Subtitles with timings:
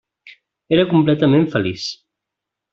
[0.77, 1.87] Era completament feliç.